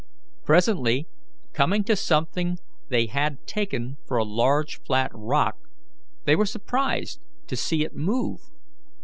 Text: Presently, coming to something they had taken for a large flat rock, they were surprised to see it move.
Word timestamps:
Presently, 0.45 1.07
coming 1.53 1.83
to 1.83 1.95
something 1.95 2.57
they 2.89 3.05
had 3.05 3.45
taken 3.45 3.97
for 4.07 4.17
a 4.17 4.23
large 4.23 4.81
flat 4.81 5.11
rock, 5.13 5.57
they 6.25 6.35
were 6.35 6.47
surprised 6.47 7.19
to 7.45 7.55
see 7.55 7.83
it 7.83 7.93
move. 7.93 8.39